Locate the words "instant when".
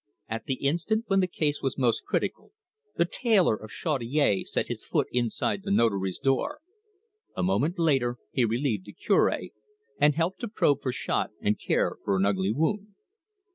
0.55-1.19